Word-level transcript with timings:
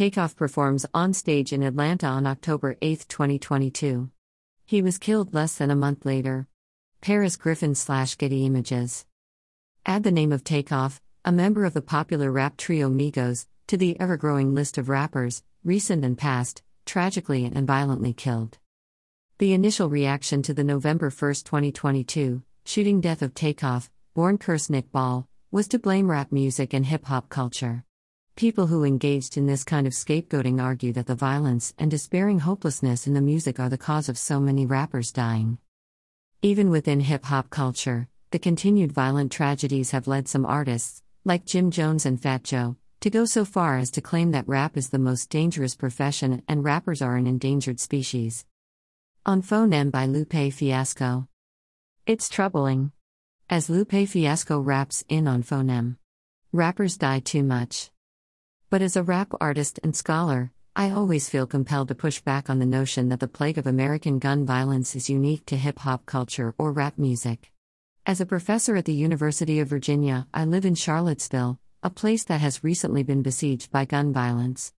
Takeoff 0.00 0.34
performs 0.34 0.86
on 0.94 1.12
stage 1.12 1.52
in 1.52 1.62
Atlanta 1.62 2.06
on 2.06 2.26
October 2.26 2.74
8, 2.80 3.04
2022. 3.06 4.08
He 4.64 4.80
was 4.80 4.96
killed 4.96 5.34
less 5.34 5.58
than 5.58 5.70
a 5.70 5.76
month 5.76 6.06
later. 6.06 6.48
Paras 7.02 7.36
Griffin 7.36 7.74
slash 7.74 8.16
Getty 8.16 8.46
Images. 8.46 9.04
Add 9.84 10.02
the 10.02 10.10
name 10.10 10.32
of 10.32 10.42
Takeoff, 10.42 11.02
a 11.22 11.30
member 11.30 11.66
of 11.66 11.74
the 11.74 11.82
popular 11.82 12.32
rap 12.32 12.56
trio 12.56 12.88
Migos, 12.88 13.46
to 13.66 13.76
the 13.76 14.00
ever 14.00 14.16
growing 14.16 14.54
list 14.54 14.78
of 14.78 14.88
rappers, 14.88 15.42
recent 15.64 16.02
and 16.02 16.16
past, 16.16 16.62
tragically 16.86 17.44
and 17.44 17.66
violently 17.66 18.14
killed. 18.14 18.56
The 19.36 19.52
initial 19.52 19.90
reaction 19.90 20.40
to 20.44 20.54
the 20.54 20.64
November 20.64 21.10
1, 21.10 21.34
2022, 21.44 22.42
shooting 22.64 23.02
death 23.02 23.20
of 23.20 23.34
Takeoff, 23.34 23.90
born 24.14 24.38
Nick 24.70 24.90
Ball, 24.92 25.28
was 25.50 25.68
to 25.68 25.78
blame 25.78 26.10
rap 26.10 26.32
music 26.32 26.72
and 26.72 26.86
hip 26.86 27.04
hop 27.04 27.28
culture. 27.28 27.84
People 28.36 28.68
who 28.68 28.84
engaged 28.84 29.36
in 29.36 29.46
this 29.46 29.64
kind 29.64 29.86
of 29.86 29.92
scapegoating 29.92 30.62
argue 30.62 30.92
that 30.94 31.06
the 31.06 31.14
violence 31.14 31.74
and 31.78 31.90
despairing 31.90 32.38
hopelessness 32.38 33.06
in 33.06 33.14
the 33.14 33.20
music 33.20 33.60
are 33.60 33.68
the 33.68 33.76
cause 33.76 34.08
of 34.08 34.16
so 34.16 34.40
many 34.40 34.64
rappers 34.64 35.12
dying. 35.12 35.58
Even 36.42 36.70
within 36.70 37.00
hip 37.00 37.24
hop 37.26 37.50
culture, 37.50 38.08
the 38.30 38.38
continued 38.38 38.92
violent 38.92 39.30
tragedies 39.30 39.90
have 39.90 40.06
led 40.06 40.26
some 40.26 40.46
artists, 40.46 41.02
like 41.24 41.44
Jim 41.44 41.70
Jones 41.70 42.06
and 42.06 42.18
Fat 42.18 42.44
Joe, 42.44 42.76
to 43.00 43.10
go 43.10 43.24
so 43.24 43.44
far 43.44 43.76
as 43.76 43.90
to 43.90 44.00
claim 44.00 44.30
that 44.30 44.48
rap 44.48 44.76
is 44.76 44.88
the 44.88 44.98
most 44.98 45.28
dangerous 45.28 45.76
profession 45.76 46.42
and 46.48 46.64
rappers 46.64 47.02
are 47.02 47.16
an 47.16 47.26
endangered 47.26 47.78
species. 47.78 48.46
On 49.26 49.42
Phone 49.42 49.90
by 49.90 50.06
Lupe 50.06 50.52
Fiasco. 50.52 51.28
It's 52.06 52.30
troubling. 52.30 52.92
As 53.50 53.68
Lupe 53.68 54.08
Fiasco 54.08 54.60
raps 54.60 55.04
in 55.08 55.28
on 55.28 55.42
Phone. 55.42 55.96
Rappers 56.52 56.96
die 56.96 57.20
too 57.20 57.42
much. 57.42 57.90
But 58.70 58.82
as 58.82 58.94
a 58.94 59.02
rap 59.02 59.32
artist 59.40 59.80
and 59.82 59.96
scholar, 59.96 60.52
I 60.76 60.90
always 60.90 61.28
feel 61.28 61.44
compelled 61.44 61.88
to 61.88 61.96
push 61.96 62.20
back 62.20 62.48
on 62.48 62.60
the 62.60 62.66
notion 62.66 63.08
that 63.08 63.18
the 63.18 63.26
plague 63.26 63.58
of 63.58 63.66
American 63.66 64.20
gun 64.20 64.46
violence 64.46 64.94
is 64.94 65.10
unique 65.10 65.44
to 65.46 65.56
hip 65.56 65.80
hop 65.80 66.06
culture 66.06 66.54
or 66.56 66.70
rap 66.70 66.96
music. 66.96 67.50
As 68.06 68.20
a 68.20 68.26
professor 68.26 68.76
at 68.76 68.84
the 68.84 68.92
University 68.92 69.58
of 69.58 69.66
Virginia, 69.66 70.28
I 70.32 70.44
live 70.44 70.64
in 70.64 70.76
Charlottesville, 70.76 71.58
a 71.82 71.90
place 71.90 72.22
that 72.24 72.40
has 72.40 72.62
recently 72.62 73.02
been 73.02 73.22
besieged 73.22 73.72
by 73.72 73.86
gun 73.86 74.12
violence. 74.12 74.72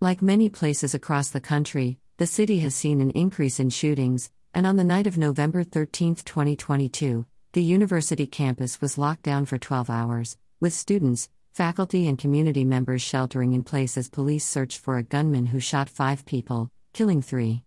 Like 0.00 0.22
many 0.22 0.48
places 0.48 0.94
across 0.94 1.28
the 1.28 1.42
country, 1.42 1.98
the 2.16 2.26
city 2.26 2.60
has 2.60 2.74
seen 2.74 3.02
an 3.02 3.10
increase 3.10 3.60
in 3.60 3.68
shootings, 3.68 4.30
and 4.54 4.66
on 4.66 4.76
the 4.76 4.84
night 4.84 5.06
of 5.06 5.18
November 5.18 5.62
13, 5.62 6.14
2022, 6.14 7.26
the 7.52 7.62
university 7.62 8.26
campus 8.26 8.80
was 8.80 8.96
locked 8.96 9.24
down 9.24 9.44
for 9.44 9.58
12 9.58 9.90
hours, 9.90 10.38
with 10.58 10.72
students, 10.72 11.28
faculty, 11.52 12.08
and 12.08 12.18
community 12.18 12.64
members 12.64 13.02
sheltering 13.02 13.52
in 13.52 13.62
place 13.62 13.96
as 13.96 14.08
police 14.08 14.44
searched 14.44 14.78
for 14.78 14.96
a 14.96 15.02
gunman 15.02 15.46
who 15.46 15.60
shot 15.60 15.88
five 15.88 16.24
people, 16.24 16.70
killing 16.92 17.22
three. 17.22 17.64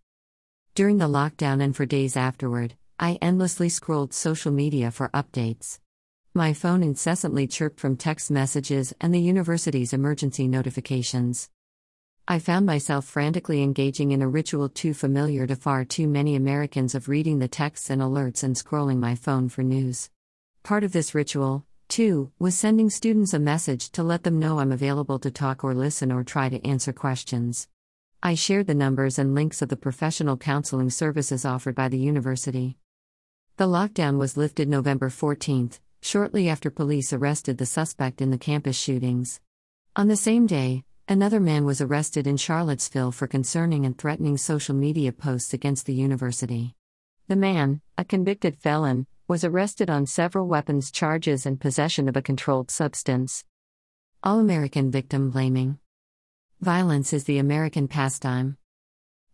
During 0.75 0.97
the 0.97 1.07
lockdown 1.07 1.61
and 1.61 1.75
for 1.75 1.85
days 1.85 2.17
afterward, 2.17 2.75
I 2.99 3.19
endlessly 3.21 3.69
scrolled 3.69 4.13
social 4.13 4.51
media 4.51 4.89
for 4.91 5.09
updates. 5.09 5.79
My 6.33 6.53
phone 6.53 6.81
incessantly 6.81 7.45
chirped 7.45 7.79
from 7.79 7.95
text 7.95 8.31
messages 8.31 8.93
and 8.99 9.13
the 9.13 9.21
university's 9.21 9.93
emergency 9.93 10.47
notifications. 10.47 11.49
I 12.27 12.39
found 12.39 12.65
myself 12.65 13.05
frantically 13.05 13.61
engaging 13.61 14.11
in 14.11 14.21
a 14.21 14.27
ritual 14.27 14.69
too 14.69 14.93
familiar 14.93 15.45
to 15.45 15.55
far 15.55 15.83
too 15.83 16.07
many 16.07 16.35
Americans 16.35 16.95
of 16.95 17.09
reading 17.09 17.39
the 17.39 17.49
texts 17.49 17.89
and 17.89 18.01
alerts 18.01 18.43
and 18.43 18.55
scrolling 18.55 18.97
my 18.97 19.13
phone 19.13 19.49
for 19.49 19.61
news. 19.61 20.09
Part 20.63 20.85
of 20.85 20.93
this 20.93 21.13
ritual, 21.13 21.65
too, 21.93 22.31
was 22.39 22.57
sending 22.57 22.89
students 22.89 23.35
a 23.35 23.39
message 23.39 23.91
to 23.91 24.01
let 24.01 24.23
them 24.23 24.39
know 24.39 24.57
I'm 24.57 24.71
available 24.71 25.19
to 25.19 25.29
talk 25.29 25.63
or 25.63 25.75
listen 25.75 26.11
or 26.11 26.23
try 26.23 26.49
to 26.49 26.65
answer 26.65 26.91
questions. 26.91 27.67
I 28.23 28.33
shared 28.33 28.65
the 28.65 28.73
numbers 28.73 29.19
and 29.19 29.35
links 29.35 29.61
of 29.61 29.69
the 29.69 29.77
professional 29.77 30.35
counseling 30.35 30.89
services 30.89 31.45
offered 31.45 31.75
by 31.75 31.89
the 31.89 31.99
university. 31.99 32.77
The 33.57 33.67
lockdown 33.67 34.17
was 34.17 34.37
lifted 34.37 34.67
November 34.67 35.11
14, 35.11 35.73
shortly 36.01 36.49
after 36.49 36.71
police 36.71 37.13
arrested 37.13 37.59
the 37.59 37.67
suspect 37.67 38.21
in 38.21 38.31
the 38.31 38.39
campus 38.39 38.75
shootings. 38.75 39.39
On 39.95 40.07
the 40.07 40.15
same 40.15 40.47
day, 40.47 40.85
Another 41.05 41.41
man 41.41 41.65
was 41.65 41.81
arrested 41.81 42.25
in 42.27 42.37
Charlottesville 42.37 43.11
for 43.11 43.27
concerning 43.27 43.85
and 43.85 43.97
threatening 43.97 44.37
social 44.37 44.73
media 44.73 45.11
posts 45.11 45.53
against 45.53 45.85
the 45.85 45.93
university. 45.93 46.75
The 47.29 47.35
man, 47.37 47.79
a 47.97 48.03
convicted 48.03 48.57
felon, 48.57 49.07
was 49.29 49.45
arrested 49.45 49.89
on 49.89 50.05
several 50.05 50.45
weapons 50.45 50.91
charges 50.91 51.45
and 51.45 51.59
possession 51.59 52.09
of 52.09 52.17
a 52.17 52.21
controlled 52.21 52.69
substance. 52.69 53.45
All 54.21 54.39
American 54.39 54.91
victim 54.91 55.29
blaming. 55.29 55.79
Violence 56.59 57.13
is 57.13 57.23
the 57.23 57.37
American 57.37 57.87
pastime. 57.87 58.57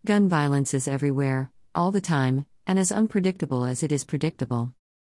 Gun 0.06 0.30
violence 0.30 0.76
is 0.76 0.88
everywhere, 0.88 1.52
all 1.74 1.92
the 1.92 2.00
time, 2.00 2.46
and 2.68 2.78
as 2.78 2.92
unpredictable 2.92 3.66
as 3.66 3.82
it 3.82 3.92
is 3.92 4.06
predictable. 4.06 4.72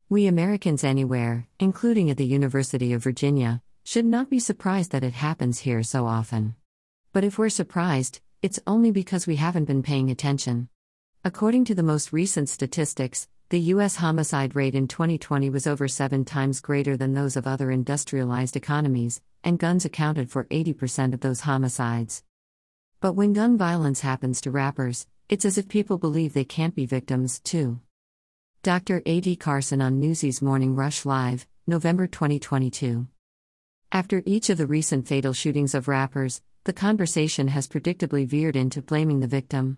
We 0.08 0.26
Americans 0.26 0.86
anywhere, 0.86 1.50
including 1.60 2.10
at 2.10 2.16
the 2.16 2.26
University 2.26 2.94
of 2.94 3.04
Virginia, 3.04 3.62
should 3.84 4.06
not 4.06 4.30
be 4.30 4.40
surprised 4.40 4.92
that 4.92 5.04
it 5.04 5.14
happens 5.14 5.60
here 5.60 5.84
so 5.84 6.08
often. 6.08 6.56
But 7.12 7.26
if 7.26 7.38
we're 7.38 7.50
surprised, 7.50 8.22
it's 8.42 8.62
only 8.66 8.92
because 8.92 9.28
we 9.28 9.36
haven't 9.36 9.66
been 9.66 9.84
paying 9.84 10.10
attention. 10.10 10.70
According 11.24 11.66
to 11.66 11.76
the 11.76 11.84
most 11.84 12.12
recent 12.12 12.50
statistics, 12.50 13.28
the 13.50 13.60
U.S. 13.76 13.98
homicide 13.98 14.56
rate 14.56 14.74
in 14.74 14.88
2020 14.88 15.52
was 15.52 15.68
over 15.68 15.88
seven 15.88 16.26
times 16.26 16.62
greater 16.62 16.98
than 16.98 17.14
those 17.14 17.38
of 17.38 17.46
other 17.46 17.70
industrialized 17.70 18.56
economies, 18.56 19.22
and 19.44 19.60
guns 19.60 19.86
accounted 19.86 20.32
for 20.32 20.46
80% 20.46 21.14
of 21.14 21.20
those 21.20 21.42
homicides. 21.42 22.24
But 23.02 23.14
when 23.14 23.34
gun 23.34 23.56
violence 23.56 24.00
happens 24.00 24.42
to 24.42 24.50
rappers, 24.50 25.06
it's 25.30 25.46
as 25.46 25.60
if 25.60 25.68
people 25.68 26.00
believe 26.00 26.34
they 26.34 26.44
can't 26.44 26.74
be 26.74 26.88
victims, 26.88 27.40
too. 27.40 27.82
Dr. 28.64 29.04
A.D. 29.06 29.36
Carson 29.36 29.80
on 29.80 30.00
Newsy's 30.00 30.42
Morning 30.42 30.76
Rush 30.76 31.06
Live, 31.06 31.46
November 31.68 32.08
2022. 32.08 33.06
After 33.92 34.24
each 34.26 34.50
of 34.50 34.58
the 34.58 34.66
recent 34.66 35.08
fatal 35.08 35.34
shootings 35.34 35.76
of 35.76 35.88
rappers, 35.88 36.42
the 36.64 36.74
conversation 36.74 37.50
has 37.50 37.68
predictably 37.68 38.26
veered 38.26 38.56
into 38.56 38.82
blaming 38.82 39.20
the 39.20 39.28
victim. 39.28 39.78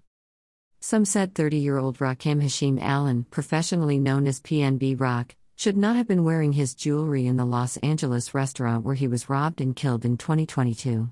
Some 0.85 1.05
said 1.05 1.33
30 1.33 1.59
year 1.59 1.77
old 1.77 1.99
Rakim 1.99 2.43
Hashim 2.43 2.77
Allen, 2.81 3.25
professionally 3.31 3.97
known 3.99 4.27
as 4.27 4.41
PNB 4.41 4.99
Rock, 4.99 5.33
should 5.55 5.77
not 5.77 5.95
have 5.95 6.09
been 6.09 6.25
wearing 6.25 6.51
his 6.51 6.75
jewelry 6.75 7.25
in 7.25 7.37
the 7.37 7.45
Los 7.45 7.77
Angeles 7.77 8.33
restaurant 8.33 8.83
where 8.83 8.93
he 8.93 9.07
was 9.07 9.29
robbed 9.29 9.61
and 9.61 9.77
killed 9.77 10.03
in 10.03 10.17
2022. 10.17 11.09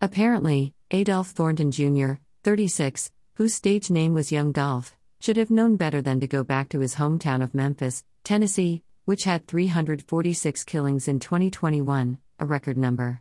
Apparently, 0.00 0.74
Adolph 0.90 1.28
Thornton 1.28 1.70
Jr., 1.70 2.14
36, 2.42 3.12
whose 3.34 3.54
stage 3.54 3.90
name 3.90 4.12
was 4.12 4.32
Young 4.32 4.50
Dolph, 4.50 4.96
should 5.20 5.36
have 5.36 5.52
known 5.52 5.76
better 5.76 6.02
than 6.02 6.18
to 6.18 6.26
go 6.26 6.42
back 6.42 6.68
to 6.70 6.80
his 6.80 6.96
hometown 6.96 7.44
of 7.44 7.54
Memphis, 7.54 8.02
Tennessee, 8.24 8.82
which 9.04 9.22
had 9.22 9.46
346 9.46 10.64
killings 10.64 11.06
in 11.06 11.20
2021, 11.20 12.18
a 12.40 12.44
record 12.44 12.76
number. 12.76 13.20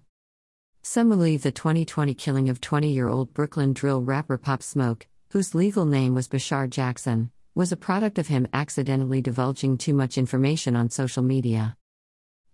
Some 0.82 1.10
believe 1.10 1.44
the 1.44 1.52
2020 1.52 2.16
killing 2.16 2.50
of 2.50 2.60
20 2.60 2.92
year 2.92 3.08
old 3.08 3.36
Brooklyn 3.36 3.74
drill 3.74 4.02
rapper 4.02 4.40
Pop 4.40 4.64
Smoke, 4.64 5.06
whose 5.32 5.54
legal 5.54 5.86
name 5.86 6.16
was 6.16 6.28
Bashar 6.28 6.68
Jackson, 6.70 7.32
was 7.54 7.72
a 7.72 7.78
product 7.78 8.18
of 8.18 8.28
him 8.28 8.48
accidentally 8.52 9.22
divulging 9.22 9.78
too 9.78 9.94
much 9.94 10.18
information 10.18 10.76
on 10.76 10.90
social 10.90 11.22
media. 11.22 11.78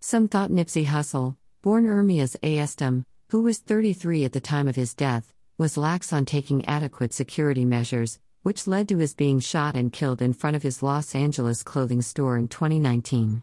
Some 0.01 0.27
thought 0.27 0.51
Nipsey 0.51 0.85
Hussle, 0.85 1.37
born 1.61 1.85
Ermias 1.85 2.35
Asghedom, 2.41 3.05
who 3.29 3.41
was 3.43 3.59
33 3.59 4.25
at 4.25 4.33
the 4.33 4.41
time 4.41 4.67
of 4.67 4.75
his 4.75 4.93
death, 4.93 5.33
was 5.57 5.77
lax 5.77 6.11
on 6.11 6.25
taking 6.25 6.65
adequate 6.65 7.13
security 7.13 7.63
measures, 7.63 8.19
which 8.43 8.67
led 8.67 8.89
to 8.89 8.97
his 8.97 9.13
being 9.13 9.39
shot 9.39 9.75
and 9.75 9.93
killed 9.93 10.21
in 10.21 10.33
front 10.33 10.55
of 10.55 10.63
his 10.63 10.83
Los 10.83 11.15
Angeles 11.15 11.63
clothing 11.63 12.01
store 12.01 12.37
in 12.37 12.47
2019. 12.47 13.41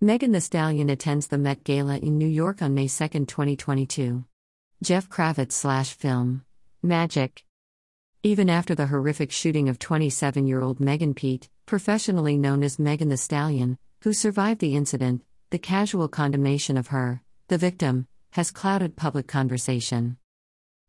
Megan 0.00 0.32
Thee 0.32 0.40
Stallion 0.40 0.90
attends 0.90 1.28
the 1.28 1.38
Met 1.38 1.64
Gala 1.64 1.96
in 1.96 2.18
New 2.18 2.28
York 2.28 2.60
on 2.60 2.74
May 2.74 2.88
2, 2.88 3.08
2022. 3.08 4.24
Jeff 4.82 5.08
Kravitz 5.08 5.52
slash 5.52 5.94
film. 5.94 6.44
Magic. 6.82 7.44
Even 8.24 8.48
after 8.48 8.72
the 8.76 8.86
horrific 8.86 9.32
shooting 9.32 9.68
of 9.68 9.80
27 9.80 10.46
year 10.46 10.62
old 10.62 10.78
Megan 10.78 11.12
Pete, 11.12 11.48
professionally 11.66 12.38
known 12.38 12.62
as 12.62 12.78
Megan 12.78 13.08
Thee 13.08 13.16
Stallion, 13.16 13.78
who 14.02 14.12
survived 14.12 14.60
the 14.60 14.76
incident, 14.76 15.24
the 15.50 15.58
casual 15.58 16.06
condemnation 16.06 16.76
of 16.76 16.88
her, 16.88 17.20
the 17.48 17.58
victim, 17.58 18.06
has 18.30 18.52
clouded 18.52 18.94
public 18.94 19.26
conversation. 19.26 20.18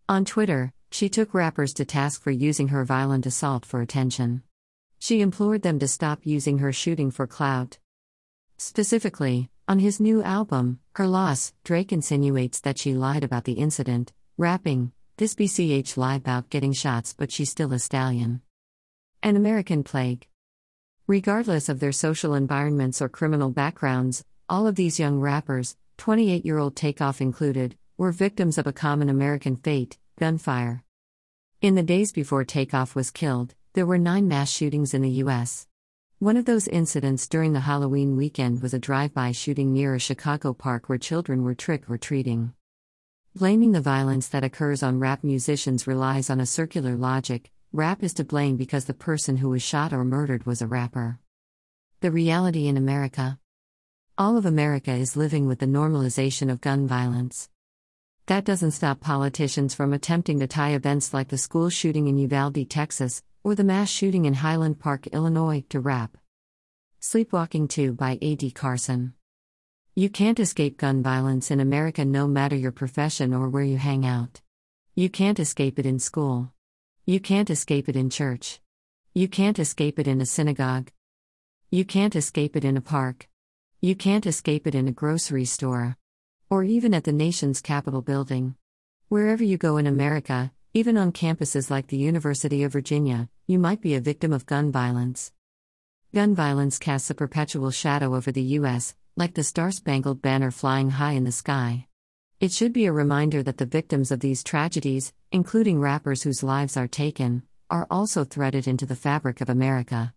On 0.08 0.26
Twitter, 0.26 0.74
she 0.92 1.10
took 1.10 1.34
rappers 1.34 1.74
to 1.74 1.86
task 1.86 2.22
for 2.22 2.30
using 2.30 2.68
her 2.68 2.86
violent 2.86 3.26
assault 3.26 3.66
for 3.66 3.82
attention. 3.82 4.44
She 5.00 5.20
implored 5.20 5.64
them 5.64 5.80
to 5.80 5.88
stop 5.88 6.28
using 6.28 6.60
her 6.60 6.72
shooting 6.72 7.10
for 7.10 7.26
clout. 7.26 7.80
Specifically, 8.58 9.50
on 9.68 9.80
his 9.80 10.00
new 10.00 10.22
album, 10.22 10.82
Her 10.94 11.08
Loss, 11.08 11.54
Drake 11.64 11.92
insinuates 11.92 12.60
that 12.60 12.78
she 12.78 12.94
lied 12.94 13.24
about 13.24 13.46
the 13.46 13.54
incident, 13.54 14.14
rapping, 14.38 14.92
This 15.18 15.36
BCH 15.36 15.96
lie 15.96 16.16
about 16.16 16.50
getting 16.50 16.74
shots, 16.74 17.14
but 17.16 17.32
she's 17.32 17.52
still 17.52 17.72
a 17.72 17.78
stallion. 17.78 18.42
An 19.22 19.36
American 19.36 19.84
plague. 19.84 20.26
Regardless 21.06 21.70
of 21.70 21.80
their 21.80 21.92
social 21.92 22.34
environments 22.34 23.00
or 23.00 23.10
criminal 23.10 23.52
backgrounds, 23.52 24.26
all 24.50 24.66
of 24.66 24.74
these 24.74 25.00
young 25.00 25.20
rappers, 25.20 25.78
28 25.98 26.44
year 26.44 26.58
old 26.58 26.76
Takeoff 26.76 27.22
included, 27.22 27.78
were 27.96 28.12
victims 28.12 28.58
of 28.58 28.66
a 28.66 28.74
common 28.74 29.08
American 29.08 29.56
fate 29.56 30.00
gunfire. 30.18 30.84
In 31.62 31.76
the 31.76 31.84
days 31.84 32.12
before 32.12 32.44
Takeoff 32.44 32.96
was 32.96 33.12
killed, 33.12 33.54
there 33.74 33.86
were 33.86 34.00
nine 34.00 34.28
mass 34.28 34.50
shootings 34.50 34.96
in 34.96 35.04
the 35.04 35.22
U.S. 35.22 35.68
One 36.18 36.38
of 36.38 36.46
those 36.46 36.68
incidents 36.68 37.28
during 37.28 37.54
the 37.54 37.60
Halloween 37.60 38.18
weekend 38.18 38.64
was 38.64 38.74
a 38.74 38.80
drive 38.80 39.14
by 39.14 39.32
shooting 39.32 39.74
near 39.74 39.94
a 39.94 40.00
Chicago 40.00 40.54
park 40.54 40.90
where 40.90 40.98
children 40.98 41.44
were 41.44 41.54
trick 41.54 41.88
or 41.88 42.00
treating. 42.00 42.54
Blaming 43.36 43.72
the 43.72 43.82
violence 43.82 44.28
that 44.28 44.44
occurs 44.44 44.84
on 44.84 45.00
rap 45.00 45.24
musicians 45.24 45.88
relies 45.88 46.30
on 46.30 46.40
a 46.40 46.46
circular 46.46 46.96
logic 46.96 47.50
rap 47.72 48.04
is 48.04 48.14
to 48.14 48.24
blame 48.24 48.58
because 48.58 48.86
the 48.86 48.94
person 48.94 49.38
who 49.38 49.50
was 49.50 49.64
shot 49.64 49.92
or 49.92 50.04
murdered 50.04 50.46
was 50.46 50.62
a 50.62 50.68
rapper. 50.68 51.18
The 52.02 52.12
reality 52.12 52.68
in 52.68 52.78
America 52.78 53.40
All 54.20 54.38
of 54.38 54.46
America 54.46 54.92
is 54.92 55.18
living 55.18 55.48
with 55.48 55.58
the 55.58 55.66
normalization 55.66 56.52
of 56.52 56.62
gun 56.62 56.86
violence. 56.86 57.50
That 58.28 58.46
doesn't 58.46 58.70
stop 58.70 59.00
politicians 59.00 59.74
from 59.74 59.94
attempting 59.94 60.40
to 60.40 60.46
tie 60.46 60.74
events 60.74 61.12
like 61.12 61.30
the 61.30 61.40
school 61.40 61.72
shooting 61.72 62.08
in 62.08 62.20
Uvalde, 62.20 62.70
Texas, 62.70 63.24
or 63.44 63.56
the 63.56 63.64
mass 63.64 63.90
shooting 63.90 64.26
in 64.26 64.36
Highland 64.36 64.80
Park, 64.80 65.08
Illinois, 65.08 65.64
to 65.70 65.80
rap. 65.80 66.18
Sleepwalking 67.00 67.68
2 67.68 67.94
by 67.94 68.20
A.D. 68.22 68.52
Carson. 68.52 69.16
You 69.96 70.10
can't 70.10 70.40
escape 70.40 70.80
gun 70.80 71.04
violence 71.04 71.52
in 71.52 71.60
America 71.60 72.04
no 72.04 72.28
matter 72.28 72.56
your 72.56 72.72
profession 72.72 73.32
or 73.32 73.48
where 73.48 73.64
you 73.64 73.78
hang 73.78 74.08
out. 74.08 74.42
You 74.96 75.08
can't 75.08 75.40
escape 75.40 75.78
it 75.78 75.86
in 75.86 76.00
school. 76.00 76.52
You 77.06 77.20
can't 77.20 77.52
escape 77.52 77.88
it 77.88 77.96
in 77.96 78.10
church. 78.10 78.60
You 79.14 79.28
can't 79.28 79.60
escape 79.60 80.00
it 80.00 80.08
in 80.08 80.20
a 80.20 80.26
synagogue. 80.26 80.90
You 81.70 81.86
can't 81.86 82.16
escape 82.16 82.56
it 82.56 82.66
in 82.66 82.76
a 82.76 82.82
park. 82.82 83.30
You 83.82 83.94
can't 83.94 84.26
escape 84.26 84.66
it 84.66 84.74
in 84.74 84.88
a 84.88 84.92
grocery 84.92 85.46
store. 85.46 85.96
Or 86.50 86.64
even 86.64 86.96
at 86.96 87.04
the 87.04 87.14
nation's 87.14 87.62
Capitol 87.62 88.02
building. 88.02 88.56
Wherever 89.10 89.44
you 89.44 89.60
go 89.60 89.78
in 89.78 89.86
America, 89.86 90.52
even 90.74 90.98
on 90.98 91.12
campuses 91.12 91.70
like 91.70 91.90
the 91.90 91.98
University 91.98 92.64
of 92.64 92.74
Virginia, 92.74 93.30
you 93.46 93.60
might 93.60 93.80
be 93.80 93.94
a 93.94 94.02
victim 94.02 94.34
of 94.34 94.48
gun 94.48 94.72
violence. 94.72 95.32
Gun 96.16 96.34
violence 96.34 96.80
casts 96.80 97.12
a 97.12 97.14
perpetual 97.14 97.70
shadow 97.70 98.16
over 98.16 98.32
the 98.32 98.58
U.S., 98.58 98.96
like 99.16 99.36
the 99.36 99.44
Star 99.44 99.72
Spangled 99.72 100.22
Banner 100.22 100.52
flying 100.52 100.90
high 100.90 101.14
in 101.14 101.24
the 101.24 101.32
sky. 101.32 101.88
It 102.40 102.52
should 102.52 102.74
be 102.74 102.86
a 102.86 102.92
reminder 102.92 103.44
that 103.44 103.58
the 103.58 103.66
victims 103.66 104.12
of 104.12 104.20
these 104.20 104.44
tragedies, 104.44 105.14
including 105.32 105.80
rappers 105.80 106.24
whose 106.24 106.44
lives 106.44 106.76
are 106.78 106.88
taken, 106.88 107.44
are 107.70 107.88
also 107.90 108.24
threaded 108.24 108.68
into 108.68 108.86
the 108.86 108.96
fabric 108.96 109.40
of 109.40 109.50
America. 109.50 110.14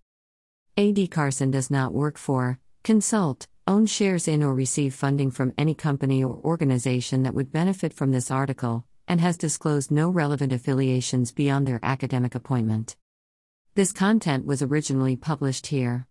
A.D. 0.77 1.09
Carson 1.09 1.51
does 1.51 1.71
not 1.71 1.95
work 1.95 2.19
for, 2.19 2.59
consult, 2.85 3.47
own 3.67 3.87
shares 3.87 4.29
in, 4.29 4.43
or 4.43 4.55
receive 4.55 4.95
funding 4.95 5.31
from 5.31 5.55
any 5.57 5.75
company 5.75 6.23
or 6.23 6.37
organization 6.37 7.23
that 7.23 7.33
would 7.33 7.51
benefit 7.51 7.95
from 7.95 8.13
this 8.13 8.31
article, 8.31 8.85
and 9.09 9.21
has 9.21 9.39
disclosed 9.39 9.91
no 9.91 10.11
relevant 10.11 10.53
affiliations 10.53 11.33
beyond 11.33 11.67
their 11.67 11.81
academic 11.83 12.35
appointment. 12.35 12.95
This 13.75 13.93
content 13.93 14.45
was 14.45 14.61
originally 14.61 15.17
published 15.17 15.69
here. 15.69 16.05